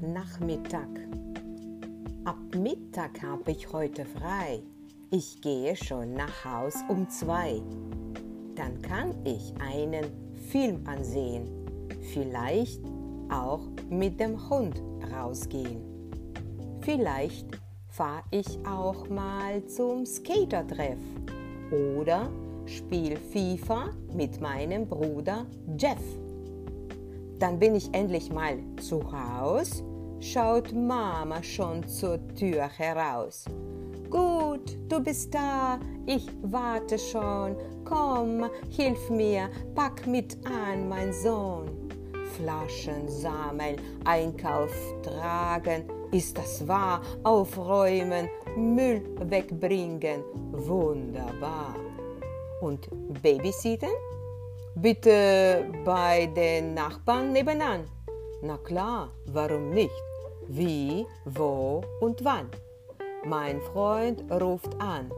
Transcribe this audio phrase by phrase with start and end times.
[0.00, 0.88] Nachmittag.
[2.24, 4.62] Ab Mittag habe ich heute frei.
[5.10, 7.62] Ich gehe schon nach Haus um zwei.
[8.54, 10.06] Dann kann ich einen
[10.50, 11.48] Film ansehen.
[12.12, 12.82] Vielleicht
[13.30, 14.82] auch mit dem Hund
[15.12, 15.80] rausgehen.
[16.80, 17.46] Vielleicht
[17.88, 20.98] fahre ich auch mal zum Skatertreff
[21.70, 22.30] oder
[22.66, 25.46] spiel FIFA mit meinem Bruder
[25.78, 26.27] Jeff.
[27.38, 29.84] Dann bin ich endlich mal zu Haus,
[30.20, 33.44] schaut Mama schon zur Tür heraus.
[34.10, 37.54] Gut, du bist da, ich warte schon.
[37.84, 41.68] Komm, hilf mir, pack mit an, mein Sohn.
[42.36, 47.02] Flaschen sammeln, Einkauf tragen, ist das wahr?
[47.22, 51.74] Aufräumen, Müll wegbringen, wunderbar.
[52.62, 52.88] Und
[53.22, 53.90] Babysitten?
[54.80, 57.80] Bitte bei den Nachbarn nebenan.
[58.42, 59.90] Na klar, warum nicht?
[60.46, 62.48] Wie, wo und wann?
[63.24, 65.10] Mein Freund ruft an.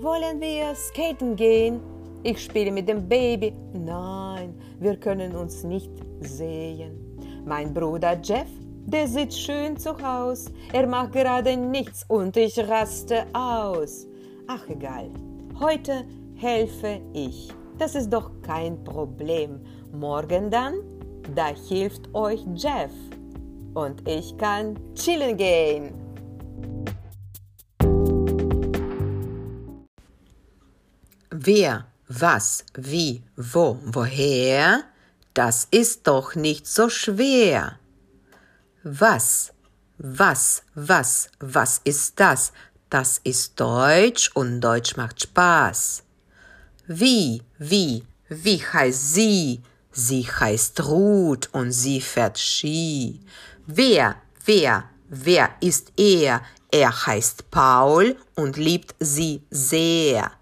[0.00, 1.80] Wollen wir skaten gehen?
[2.22, 3.52] Ich spiele mit dem Baby.
[3.74, 7.18] Nein, wir können uns nicht sehen.
[7.44, 8.48] Mein Bruder Jeff,
[8.86, 10.46] der sitzt schön zu Haus.
[10.72, 14.06] Er macht gerade nichts und ich raste aus.
[14.46, 15.10] Ach egal,
[15.60, 17.52] heute helfe ich.
[17.82, 19.60] Das ist doch kein Problem.
[19.90, 20.74] Morgen dann,
[21.34, 22.92] da hilft euch Jeff.
[23.74, 25.92] Und ich kann chillen gehen.
[31.32, 34.84] Wer, was, wie, wo, woher,
[35.34, 37.80] das ist doch nicht so schwer.
[38.84, 39.52] Was,
[39.98, 42.52] was, was, was ist das?
[42.90, 46.04] Das ist Deutsch und Deutsch macht Spaß.
[46.94, 49.62] Wie, wie, wie heißt sie?
[49.92, 53.20] Sie heißt Ruth und sie fährt Ski.
[53.66, 56.42] Wer, wer, wer ist er?
[56.70, 60.32] Er heißt Paul und liebt sie sehr.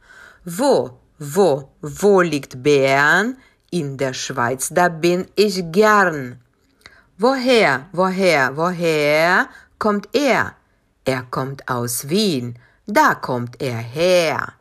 [0.44, 3.36] Wo, wo, wo liegt Bern?
[3.70, 6.40] In der Schweiz, da bin ich gern.
[7.16, 10.56] Woher, woher, woher kommt er?
[11.04, 14.54] Er kommt aus Wien, da kommt er her.